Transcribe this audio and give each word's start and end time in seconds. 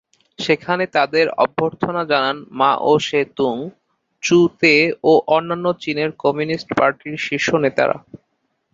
সেখানে 0.39 0.83
তাদের 0.95 1.25
অভ্যর্থনা 1.43 2.01
জানান 2.11 2.37
মাও 2.59 2.93
সে 2.99 3.21
তুং, 3.37 3.55
চু 4.23 4.39
তে 4.59 4.73
ও 5.03 5.21
অন্যান্য 5.35 5.65
চীনের 5.81 6.09
কমিউনিস্ট 6.23 6.69
পার্টির 6.77 7.15
শীর্ষ 7.25 7.47
নেতারা। 7.63 7.97